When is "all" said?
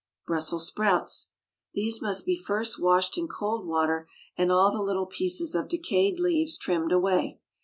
4.51-4.71